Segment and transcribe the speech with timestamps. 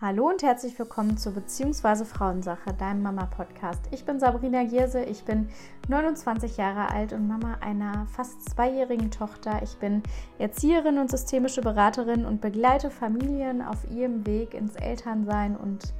[0.00, 3.80] Hallo und herzlich willkommen zu Beziehungsweise Frauensache, deinem Mama-Podcast.
[3.90, 5.48] Ich bin Sabrina Gierse, ich bin
[5.88, 9.60] 29 Jahre alt und Mama einer fast zweijährigen Tochter.
[9.64, 10.04] Ich bin
[10.38, 15.92] Erzieherin und systemische Beraterin und begleite Familien auf ihrem Weg ins Elternsein und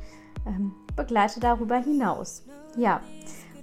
[0.46, 2.44] ähm, begleite darüber hinaus.
[2.76, 3.00] Ja,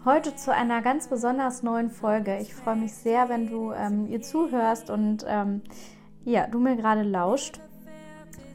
[0.04, 2.40] heute zu einer ganz besonders neuen Folge.
[2.40, 5.62] Ich freue mich sehr, wenn du ähm, ihr zuhörst und ähm,
[6.26, 7.62] ja, du mir gerade lauscht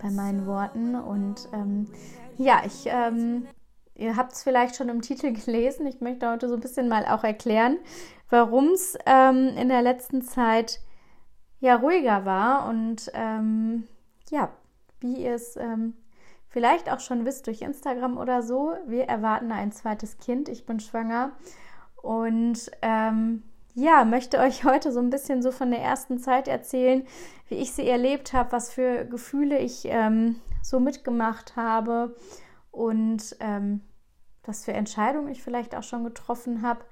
[0.00, 0.94] bei meinen Worten.
[0.94, 1.86] Und ähm,
[2.36, 3.46] ja, ich, ähm,
[3.94, 5.86] ihr habt es vielleicht schon im Titel gelesen.
[5.86, 7.78] Ich möchte heute so ein bisschen mal auch erklären,
[8.28, 10.80] warum es ähm, in der letzten Zeit
[11.60, 13.86] ja ruhiger war und ähm,
[14.30, 14.50] ja,
[15.00, 15.94] wie ihr es ähm,
[16.48, 18.74] vielleicht auch schon wisst durch Instagram oder so.
[18.86, 20.48] Wir erwarten ein zweites Kind.
[20.48, 21.32] Ich bin schwanger
[22.02, 23.42] und ähm,
[23.74, 27.06] ja, möchte euch heute so ein bisschen so von der ersten Zeit erzählen,
[27.48, 32.16] wie ich sie erlebt habe, was für Gefühle ich ähm, so mitgemacht habe
[32.70, 33.82] und ähm,
[34.44, 36.84] was für Entscheidungen ich vielleicht auch schon getroffen habe.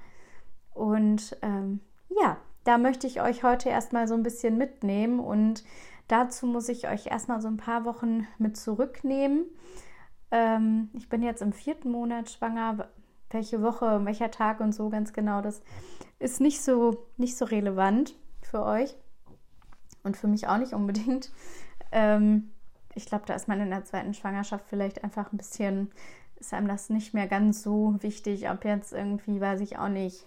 [0.74, 5.64] Und ähm, ja, da möchte ich euch heute erstmal so ein bisschen mitnehmen und
[6.06, 9.46] dazu muss ich euch erstmal so ein paar Wochen mit zurücknehmen.
[10.30, 12.88] Ähm, ich bin jetzt im vierten Monat schwanger.
[13.30, 15.62] Welche Woche, welcher Tag und so ganz genau, das
[16.18, 18.96] ist nicht so, nicht so relevant für euch
[20.02, 21.30] und für mich auch nicht unbedingt.
[21.92, 22.50] Ähm,
[22.94, 25.90] ich glaube, da ist man in der zweiten Schwangerschaft vielleicht einfach ein bisschen,
[26.36, 30.26] ist einem das nicht mehr ganz so wichtig, ob jetzt irgendwie, weiß ich auch nicht,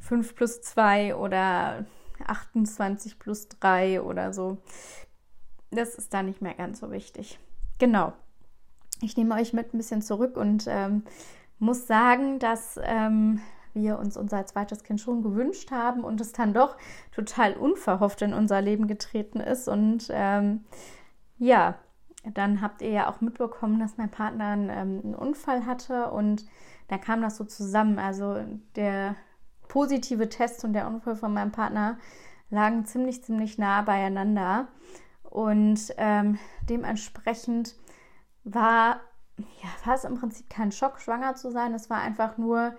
[0.00, 1.86] 5 plus 2 oder
[2.26, 4.58] 28 plus 3 oder so.
[5.70, 7.38] Das ist da nicht mehr ganz so wichtig.
[7.78, 8.12] Genau.
[9.00, 11.04] Ich nehme euch mit ein bisschen zurück und ähm,
[11.58, 13.40] muss sagen, dass ähm,
[13.74, 16.76] wir uns unser zweites Kind schon gewünscht haben und es dann doch
[17.12, 19.68] total unverhofft in unser Leben getreten ist.
[19.68, 20.64] Und ähm,
[21.38, 21.74] ja,
[22.32, 26.46] dann habt ihr ja auch mitbekommen, dass mein Partner einen, ähm, einen Unfall hatte und
[26.88, 27.98] da kam das so zusammen.
[27.98, 28.42] Also
[28.76, 29.16] der
[29.68, 31.98] positive Test und der Unfall von meinem Partner
[32.50, 34.68] lagen ziemlich, ziemlich nah beieinander.
[35.22, 36.38] Und ähm,
[36.68, 37.74] dementsprechend
[38.44, 39.00] war,
[39.38, 41.74] ja, war es im Prinzip kein Schock, schwanger zu sein.
[41.74, 42.74] Es war einfach nur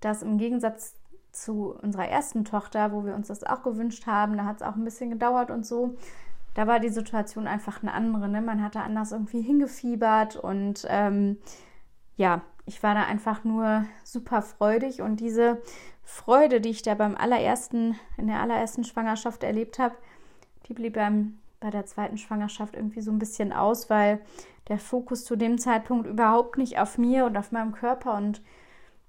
[0.00, 0.94] dass im Gegensatz
[1.32, 4.76] zu unserer ersten Tochter, wo wir uns das auch gewünscht haben, da hat es auch
[4.76, 5.96] ein bisschen gedauert und so,
[6.54, 8.28] da war die Situation einfach eine andere.
[8.28, 8.40] Ne?
[8.40, 11.38] Man hatte anders irgendwie hingefiebert und ähm,
[12.16, 15.62] ja, ich war da einfach nur super freudig und diese
[16.02, 19.94] Freude, die ich da beim allerersten, in der allerersten Schwangerschaft erlebt habe,
[20.66, 24.20] die blieb beim, bei der zweiten Schwangerschaft irgendwie so ein bisschen aus, weil
[24.68, 28.42] der Fokus zu dem Zeitpunkt überhaupt nicht auf mir und auf meinem Körper und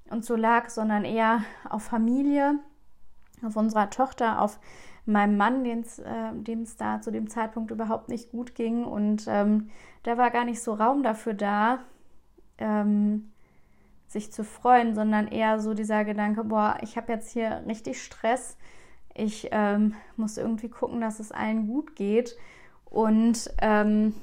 [0.09, 2.59] und so lag, sondern eher auf Familie,
[3.45, 4.59] auf unserer Tochter, auf
[5.05, 5.83] meinem Mann, äh,
[6.33, 8.83] dem es da zu dem Zeitpunkt überhaupt nicht gut ging.
[8.83, 9.69] Und ähm,
[10.03, 11.79] da war gar nicht so Raum dafür da,
[12.57, 13.31] ähm,
[14.07, 18.57] sich zu freuen, sondern eher so dieser Gedanke, boah, ich habe jetzt hier richtig Stress.
[19.13, 22.35] Ich ähm, muss irgendwie gucken, dass es allen gut geht.
[22.85, 24.15] Und ähm,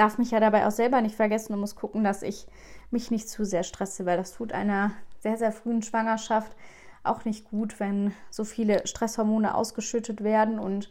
[0.00, 1.52] darf mich ja dabei auch selber nicht vergessen.
[1.52, 2.46] Und muss gucken, dass ich
[2.90, 6.56] mich nicht zu sehr stresse, weil das tut einer sehr, sehr frühen Schwangerschaft
[7.02, 10.58] auch nicht gut, wenn so viele Stresshormone ausgeschüttet werden.
[10.58, 10.90] Und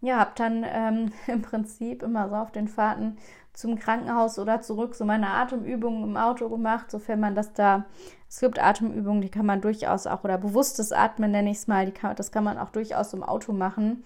[0.00, 3.18] ja, habe dann ähm, im Prinzip immer so auf den Fahrten
[3.52, 4.94] zum Krankenhaus oder zurück.
[4.94, 7.84] So meine Atemübungen im Auto gemacht, sofern man das da,
[8.28, 11.90] es gibt Atemübungen, die kann man durchaus auch, oder bewusstes Atmen nenne ich es mal,
[11.92, 14.02] kann, das kann man auch durchaus im Auto machen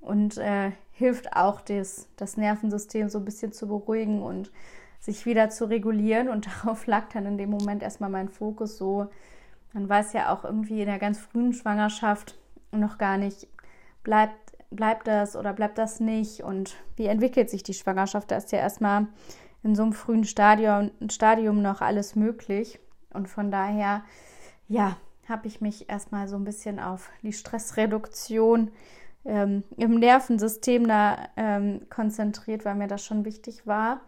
[0.00, 4.50] und äh, hilft auch, das, das Nervensystem so ein bisschen zu beruhigen und
[4.98, 6.28] sich wieder zu regulieren.
[6.28, 9.08] Und darauf lag dann in dem Moment erstmal mein Fokus so.
[9.72, 12.38] Man weiß ja auch irgendwie in der ganz frühen Schwangerschaft
[12.72, 13.48] noch gar nicht,
[14.02, 14.34] bleibt,
[14.70, 18.30] bleibt das oder bleibt das nicht und wie entwickelt sich die Schwangerschaft.
[18.30, 19.06] Da ist ja erstmal
[19.62, 22.78] in so einem frühen Stadium, Stadium noch alles möglich.
[23.12, 24.04] Und von daher,
[24.68, 24.96] ja,
[25.28, 28.70] habe ich mich erstmal so ein bisschen auf die Stressreduktion
[29.28, 34.00] ähm, im Nervensystem da ähm, konzentriert, weil mir das schon wichtig war.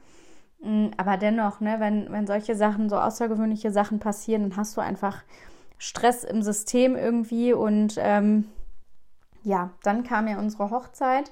[0.61, 4.81] Mm, aber dennoch, ne, wenn, wenn solche Sachen, so außergewöhnliche Sachen passieren, dann hast du
[4.81, 5.23] einfach
[5.79, 7.53] Stress im System irgendwie.
[7.53, 8.49] Und ähm,
[9.43, 11.31] ja, dann kam ja unsere Hochzeit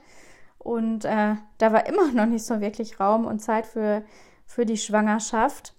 [0.59, 4.03] und äh, da war immer noch nicht so wirklich Raum und Zeit für,
[4.45, 5.75] für die Schwangerschaft.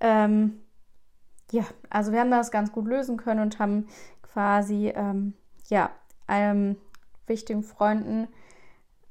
[0.00, 0.60] Ähm,
[1.52, 3.86] ja, also wir haben das ganz gut lösen können und haben
[4.22, 5.34] quasi, ähm,
[5.68, 5.90] ja,
[6.26, 6.76] einem
[7.28, 8.28] wichtigen Freunden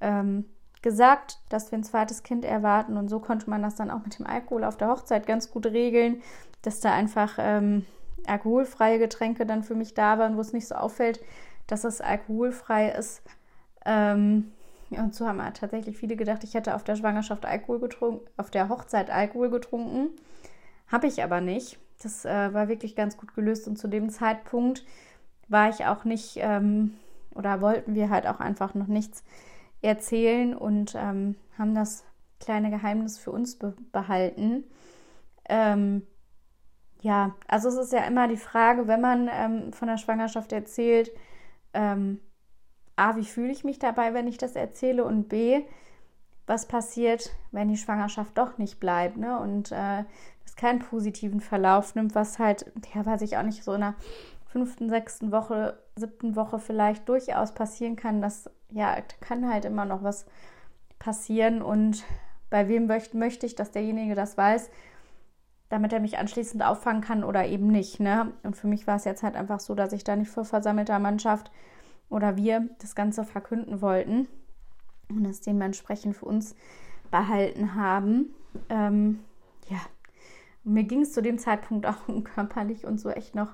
[0.01, 0.45] ähm,
[0.81, 2.97] gesagt, dass wir ein zweites Kind erwarten.
[2.97, 5.65] Und so konnte man das dann auch mit dem Alkohol auf der Hochzeit ganz gut
[5.65, 6.21] regeln,
[6.61, 7.85] dass da einfach ähm,
[8.27, 11.19] alkoholfreie Getränke dann für mich da waren, wo es nicht so auffällt,
[11.67, 13.21] dass es alkoholfrei ist.
[13.85, 14.51] Ähm,
[14.89, 18.69] und so haben tatsächlich viele gedacht, ich hätte auf der Schwangerschaft Alkohol getrunken, auf der
[18.69, 20.09] Hochzeit Alkohol getrunken.
[20.87, 21.77] Habe ich aber nicht.
[22.01, 24.85] Das äh, war wirklich ganz gut gelöst und zu dem Zeitpunkt
[25.49, 26.93] war ich auch nicht ähm,
[27.37, 29.23] oder wollten wir halt auch einfach noch nichts
[29.81, 32.03] erzählen und ähm, haben das
[32.39, 34.63] kleine Geheimnis für uns be behalten.
[35.49, 36.05] Ähm,
[37.01, 41.11] ja, also es ist ja immer die Frage, wenn man ähm, von der Schwangerschaft erzählt,
[41.73, 42.19] ähm,
[42.95, 45.61] A, wie fühle ich mich dabei, wenn ich das erzähle und B,
[46.47, 49.39] was passiert, wenn die Schwangerschaft doch nicht bleibt ne?
[49.39, 50.03] und äh,
[50.43, 53.95] das keinen positiven Verlauf nimmt, was halt, ja, weiß ich auch nicht, so in der
[54.47, 60.03] fünften, sechsten Woche, siebten Woche vielleicht durchaus passieren kann, das, ja, kann halt immer noch
[60.03, 60.25] was
[60.99, 62.03] passieren und
[62.49, 64.69] bei wem möchte, ich, dass derjenige das weiß,
[65.69, 67.99] damit er mich anschließend auffangen kann oder eben nicht.
[67.99, 68.31] Ne?
[68.43, 70.97] Und für mich war es jetzt halt einfach so, dass ich da nicht vor versammelter
[70.99, 71.51] Mannschaft
[72.09, 74.27] oder wir das Ganze verkünden wollten
[75.09, 76.55] und es dementsprechend für uns
[77.11, 78.33] behalten haben.
[78.69, 79.19] Ähm,
[79.67, 79.79] ja,
[80.63, 83.49] mir ging es zu dem Zeitpunkt auch körperlich und so echt noch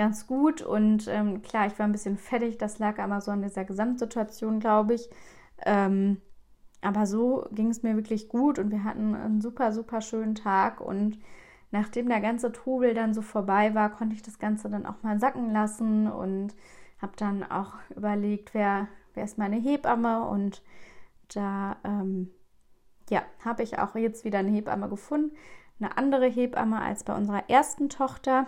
[0.00, 0.62] ganz gut.
[0.62, 2.56] Und ähm, klar, ich war ein bisschen fertig.
[2.56, 5.10] Das lag aber so an dieser Gesamtsituation, glaube ich.
[5.66, 6.22] Ähm,
[6.80, 10.80] aber so ging es mir wirklich gut und wir hatten einen super, super schönen Tag.
[10.80, 11.18] Und
[11.70, 15.20] nachdem der ganze Trubel dann so vorbei war, konnte ich das Ganze dann auch mal
[15.20, 16.54] sacken lassen und
[17.02, 20.24] habe dann auch überlegt, wer, wer ist meine Hebamme.
[20.24, 20.62] Und
[21.34, 22.30] da, ähm,
[23.10, 25.36] ja, habe ich auch jetzt wieder eine Hebamme gefunden.
[25.78, 28.46] Eine andere Hebamme als bei unserer ersten Tochter.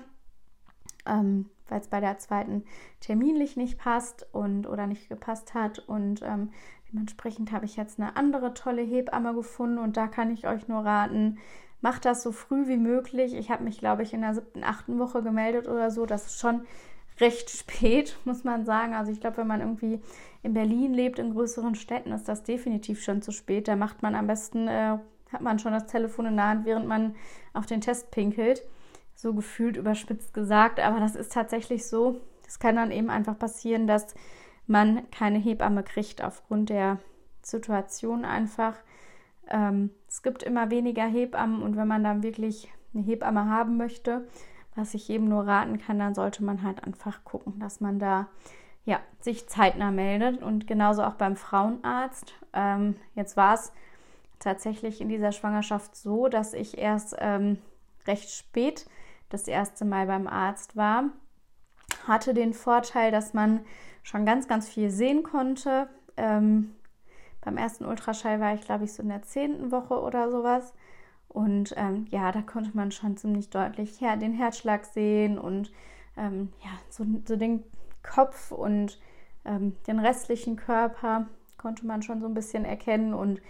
[1.07, 2.65] Ähm, weil es bei der zweiten
[3.01, 5.79] terminlich nicht passt und oder nicht gepasst hat.
[5.79, 6.51] Und ähm,
[6.93, 10.85] Dementsprechend habe ich jetzt eine andere tolle Hebamme gefunden und da kann ich euch nur
[10.85, 11.39] raten,
[11.81, 13.35] macht das so früh wie möglich.
[13.35, 16.05] Ich habe mich, glaube ich, in der siebten, achten Woche gemeldet oder so.
[16.05, 16.63] Das ist schon
[17.19, 18.95] recht spät, muss man sagen.
[18.95, 20.01] Also ich glaube, wenn man irgendwie
[20.43, 23.69] in Berlin lebt, in größeren Städten, ist das definitiv schon zu spät.
[23.69, 24.99] Da macht man am besten, äh,
[25.33, 27.15] hat man schon das Telefon in der Hand, während man
[27.55, 28.63] auf den Test pinkelt.
[29.23, 32.21] So gefühlt überspitzt gesagt, aber das ist tatsächlich so.
[32.45, 34.17] Das kann dann eben einfach passieren, dass
[34.67, 36.99] man keine Hebamme kriegt aufgrund der
[37.41, 38.75] Situation einfach.
[39.49, 44.27] Ähm, es gibt immer weniger Hebammen und wenn man dann wirklich eine Hebamme haben möchte,
[44.75, 48.27] was ich jedem nur raten kann, dann sollte man halt einfach gucken, dass man da
[48.85, 52.35] ja, sich zeitnah meldet und genauso auch beim Frauenarzt.
[52.55, 53.73] Ähm, jetzt war es
[54.41, 57.59] tatsächlich in dieser Schwangerschaft so, dass ich erst ähm,
[58.09, 58.87] recht spät
[59.32, 61.05] das erste Mal beim Arzt war.
[62.06, 63.61] Hatte den Vorteil, dass man
[64.02, 65.88] schon ganz, ganz viel sehen konnte.
[66.17, 66.75] Ähm,
[67.40, 70.75] beim ersten Ultraschall war ich, glaube ich, so in der zehnten Woche oder sowas.
[71.29, 75.73] Und ähm, ja, da konnte man schon ziemlich deutlich ja, den Herzschlag sehen und
[76.17, 77.64] ähm, ja, so, so, den
[78.02, 79.00] Kopf und
[79.46, 81.26] ähm, den restlichen Körper
[81.56, 83.14] konnte man schon so ein bisschen erkennen.
[83.14, 83.40] Und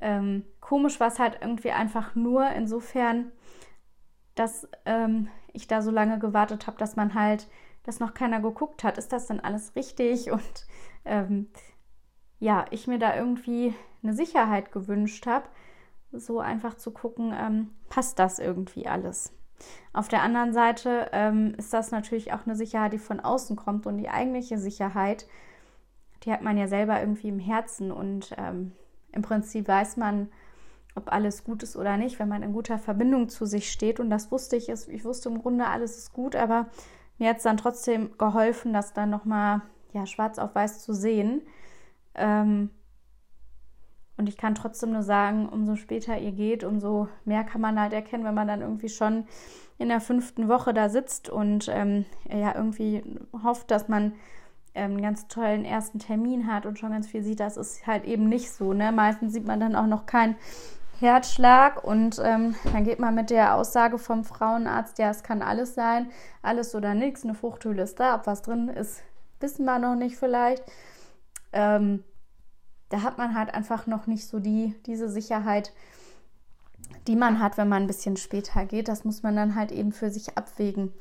[0.00, 3.32] ähm, komisch war es halt irgendwie einfach nur insofern,
[4.36, 7.48] dass ähm, ich da so lange gewartet habe, dass man halt
[7.86, 10.30] dass noch keiner geguckt hat, ist das dann alles richtig?
[10.30, 10.66] Und
[11.04, 11.48] ähm,
[12.38, 15.48] ja, ich mir da irgendwie eine Sicherheit gewünscht habe,
[16.12, 19.32] so einfach zu gucken, ähm, passt das irgendwie alles?
[19.94, 23.86] Auf der anderen Seite ähm, ist das natürlich auch eine Sicherheit, die von außen kommt
[23.86, 25.26] und die eigentliche Sicherheit,
[26.24, 28.72] die hat man ja selber irgendwie im Herzen und ähm,
[29.12, 30.28] im Prinzip weiß man,
[30.96, 34.00] ob alles gut ist oder nicht, wenn man in guter Verbindung zu sich steht.
[34.00, 34.68] Und das wusste ich.
[34.68, 36.66] Ich wusste im Grunde, alles ist gut, aber
[37.18, 39.62] mir hat es dann trotzdem geholfen, das dann nochmal
[39.92, 41.42] ja, schwarz auf weiß zu sehen.
[42.14, 42.70] Ähm,
[44.16, 47.92] und ich kann trotzdem nur sagen, umso später ihr geht, umso mehr kann man halt
[47.92, 49.26] erkennen, wenn man dann irgendwie schon
[49.78, 53.02] in der fünften Woche da sitzt und ähm, ja irgendwie
[53.42, 54.12] hofft, dass man
[54.74, 57.40] ähm, einen ganz tollen ersten Termin hat und schon ganz viel sieht.
[57.40, 58.72] Das ist halt eben nicht so.
[58.72, 58.90] Ne?
[58.92, 60.36] Meistens sieht man dann auch noch kein
[61.00, 65.74] Herzschlag und ähm, dann geht man mit der Aussage vom Frauenarzt, ja, es kann alles
[65.74, 66.10] sein,
[66.42, 69.02] alles oder nichts, eine Fruchthöhle ist da, ob was drin ist,
[69.40, 70.64] wissen wir noch nicht vielleicht.
[71.52, 72.02] Ähm,
[72.88, 75.72] da hat man halt einfach noch nicht so die, diese Sicherheit,
[77.06, 78.88] die man hat, wenn man ein bisschen später geht.
[78.88, 80.92] Das muss man dann halt eben für sich abwägen.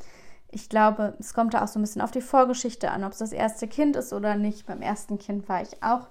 [0.51, 3.19] Ich glaube, es kommt da auch so ein bisschen auf die Vorgeschichte an, ob es
[3.19, 4.65] das erste Kind ist oder nicht.
[4.65, 6.07] Beim ersten Kind war ich auch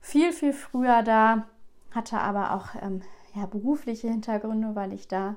[0.00, 1.46] viel, viel früher da
[1.94, 3.02] hatte aber auch ähm,
[3.34, 5.36] ja, berufliche Hintergründe, weil ich da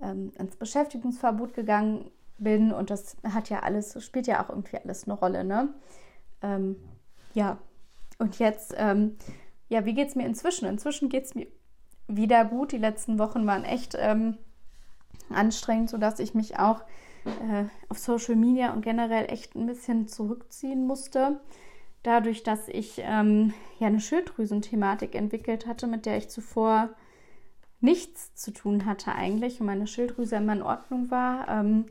[0.00, 5.04] ähm, ins Beschäftigungsverbot gegangen bin und das hat ja alles, spielt ja auch irgendwie alles
[5.04, 5.74] eine Rolle, ne?
[6.42, 6.76] Ähm,
[7.32, 7.58] ja,
[8.18, 9.16] und jetzt, ähm,
[9.68, 10.66] ja, wie geht es mir inzwischen?
[10.66, 11.46] Inzwischen geht es mir
[12.08, 12.72] wieder gut.
[12.72, 14.38] Die letzten Wochen waren echt ähm,
[15.30, 16.82] anstrengend, sodass ich mich auch
[17.24, 21.40] äh, auf Social Media und generell echt ein bisschen zurückziehen musste
[22.06, 26.90] dadurch, dass ich ähm, ja eine Schilddrüsenthematik entwickelt hatte, mit der ich zuvor
[27.80, 31.86] nichts zu tun hatte eigentlich und meine Schilddrüse immer in Ordnung war, ähm,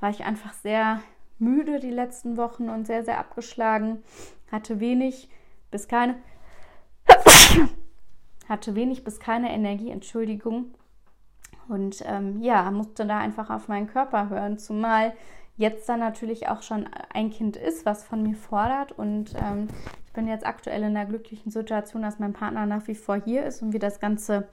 [0.00, 1.00] war ich einfach sehr
[1.38, 4.02] müde die letzten Wochen und sehr, sehr abgeschlagen.
[4.52, 5.28] Hatte wenig
[5.70, 6.16] bis keine
[8.48, 10.74] hatte wenig bis keine Energie, Entschuldigung.
[11.68, 15.14] Und ähm, ja, musste da einfach auf meinen Körper hören, zumal
[15.56, 18.92] jetzt dann natürlich auch schon ein Kind ist, was von mir fordert.
[18.92, 19.68] Und ähm,
[20.06, 23.44] ich bin jetzt aktuell in der glücklichen Situation, dass mein Partner nach wie vor hier
[23.44, 24.48] ist und wir das Ganze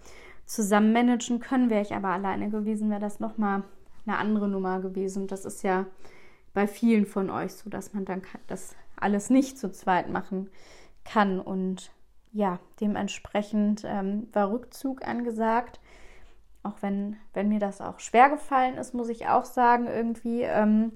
[0.45, 1.69] zusammen managen können.
[1.69, 3.63] Wäre ich aber alleine gewesen, wäre das nochmal
[4.05, 5.27] eine andere Nummer gewesen.
[5.27, 5.85] Das ist ja
[6.53, 10.49] bei vielen von euch so, dass man dann das alles nicht zu zweit machen
[11.03, 11.39] kann.
[11.39, 11.91] Und
[12.31, 15.79] ja, dementsprechend ähm, war Rückzug angesagt.
[16.63, 20.93] Auch wenn, wenn mir das auch schwer gefallen ist, muss ich auch sagen, irgendwie, ähm,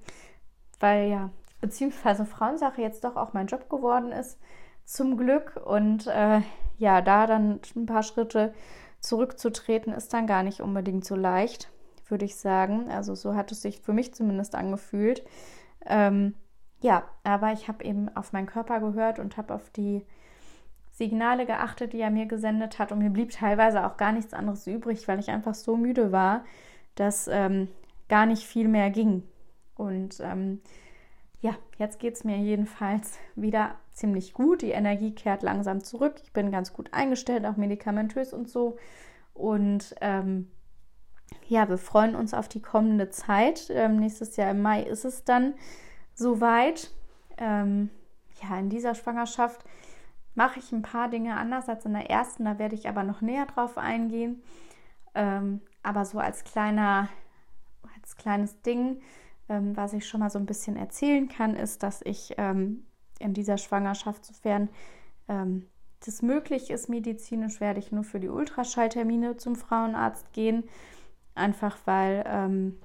[0.79, 1.29] weil ja,
[1.61, 4.39] beziehungsweise Frauensache jetzt doch auch mein Job geworden ist,
[4.83, 5.59] zum Glück.
[5.65, 6.41] Und äh,
[6.77, 8.53] ja, da dann ein paar Schritte
[8.99, 11.71] zurückzutreten, ist dann gar nicht unbedingt so leicht,
[12.07, 12.89] würde ich sagen.
[12.91, 15.23] Also so hat es sich für mich zumindest angefühlt.
[15.85, 16.35] Ähm,
[16.81, 20.05] ja, aber ich habe eben auf meinen Körper gehört und habe auf die
[20.95, 22.91] Signale geachtet, die er mir gesendet hat.
[22.91, 26.45] Und mir blieb teilweise auch gar nichts anderes übrig, weil ich einfach so müde war,
[26.95, 27.67] dass ähm,
[28.07, 29.23] gar nicht viel mehr ging.
[29.75, 30.61] Und ähm,
[31.41, 34.61] ja, jetzt geht es mir jedenfalls wieder ziemlich gut.
[34.61, 36.15] Die Energie kehrt langsam zurück.
[36.23, 38.77] Ich bin ganz gut eingestellt, auch medikamentös und so.
[39.33, 40.49] Und ähm,
[41.49, 43.67] ja, wir freuen uns auf die kommende Zeit.
[43.69, 45.55] Ähm, nächstes Jahr im Mai ist es dann
[46.13, 46.91] soweit.
[47.37, 47.89] Ähm,
[48.41, 49.65] ja, in dieser Schwangerschaft
[50.35, 52.45] mache ich ein paar Dinge anders als in der ersten.
[52.45, 54.43] Da werde ich aber noch näher drauf eingehen.
[55.15, 57.09] Ähm, aber so als kleiner,
[57.95, 59.01] als kleines Ding,
[59.49, 62.85] ähm, was ich schon mal so ein bisschen erzählen kann, ist, dass ich ähm,
[63.19, 64.69] in dieser Schwangerschaft, sofern
[65.29, 65.67] ähm,
[66.05, 70.65] das möglich ist medizinisch, werde ich nur für die Ultraschalltermine zum Frauenarzt gehen.
[71.33, 72.79] Einfach weil ähm,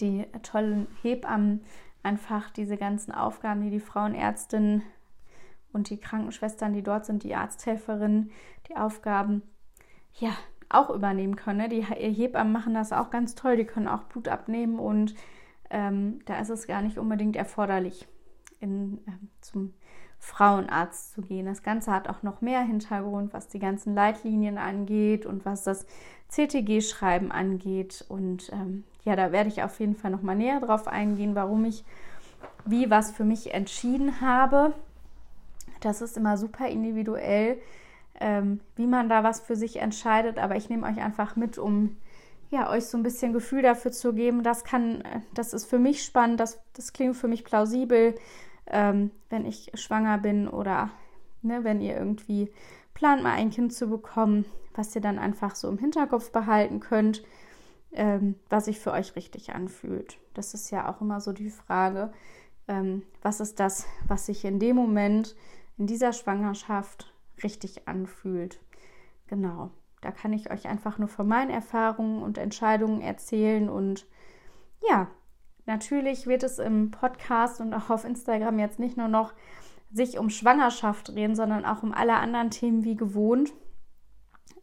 [0.00, 1.64] die tollen Hebammen
[2.02, 4.82] einfach diese ganzen Aufgaben, die die Frauenärztin
[5.72, 8.30] und die Krankenschwestern, die dort sind, die Arzthelferinnen,
[8.68, 9.42] die Aufgaben,
[10.18, 10.32] ja,
[10.68, 11.58] auch übernehmen können.
[11.58, 11.68] Ne?
[11.68, 13.56] Die Hebammen machen das auch ganz toll.
[13.56, 15.14] Die können auch Blut abnehmen und
[15.70, 18.06] ähm, da ist es gar nicht unbedingt erforderlich,
[18.60, 19.74] in, äh, zum
[20.18, 21.46] Frauenarzt zu gehen.
[21.46, 25.86] Das Ganze hat auch noch mehr Hintergrund, was die ganzen Leitlinien angeht und was das
[26.28, 28.04] CTG-Schreiben angeht.
[28.08, 31.64] Und ähm, ja, da werde ich auf jeden Fall noch mal näher drauf eingehen, warum
[31.64, 31.84] ich
[32.64, 34.74] wie was für mich entschieden habe.
[35.84, 37.60] Das ist immer super individuell,
[38.20, 40.38] ähm, wie man da was für sich entscheidet.
[40.38, 41.96] Aber ich nehme euch einfach mit, um
[42.50, 44.42] ja, euch so ein bisschen Gefühl dafür zu geben.
[44.42, 45.02] Das kann,
[45.34, 48.14] das ist für mich spannend, das, das klingt für mich plausibel,
[48.66, 50.90] ähm, wenn ich schwanger bin oder
[51.40, 52.52] ne, wenn ihr irgendwie
[52.94, 57.22] plant, mal ein Kind zu bekommen, was ihr dann einfach so im Hinterkopf behalten könnt,
[57.92, 60.18] ähm, was sich für euch richtig anfühlt.
[60.34, 62.12] Das ist ja auch immer so die Frage,
[62.68, 65.34] ähm, was ist das, was sich in dem Moment
[65.78, 67.12] in dieser Schwangerschaft
[67.42, 68.60] richtig anfühlt.
[69.26, 74.06] Genau, da kann ich euch einfach nur von meinen Erfahrungen und Entscheidungen erzählen und
[74.86, 75.08] ja,
[75.66, 79.32] natürlich wird es im Podcast und auch auf Instagram jetzt nicht nur noch
[79.92, 83.52] sich um Schwangerschaft drehen, sondern auch um alle anderen Themen wie gewohnt.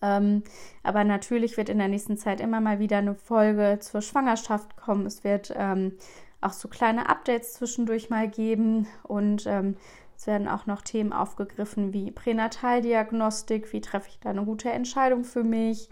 [0.02, 0.44] Ähm,
[0.84, 5.06] aber natürlich wird in der nächsten Zeit immer mal wieder eine Folge zur Schwangerschaft kommen.
[5.06, 5.94] Es wird ähm,
[6.42, 9.76] auch so kleine Updates zwischendurch mal geben und ähm,
[10.20, 15.24] es werden auch noch Themen aufgegriffen wie Pränataldiagnostik, wie treffe ich da eine gute Entscheidung
[15.24, 15.88] für mich.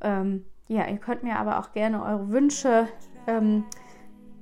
[0.00, 2.88] Ähm, ja, ihr könnt mir aber auch gerne eure Wünsche
[3.26, 3.66] ähm,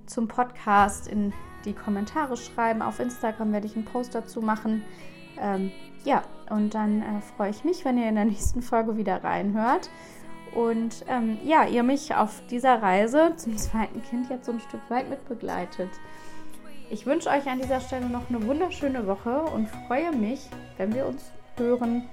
[0.07, 1.33] zum Podcast in
[1.65, 2.83] die Kommentare schreiben.
[2.83, 4.85] Auf Instagram werde ich einen Post dazu machen.
[5.41, 5.73] Ähm,
[6.05, 9.91] ja, und dann äh, freue ich mich, wenn ihr in der nächsten Folge wieder reinhört.
[10.55, 14.89] Und ähm, ja, ihr mich auf dieser Reise zum zweiten Kind jetzt so ein Stück
[14.89, 15.91] weit mitbegleitet.
[16.89, 21.07] Ich wünsche euch an dieser Stelle noch eine wunderschöne Woche und freue mich, wenn wir
[21.07, 22.09] uns hören.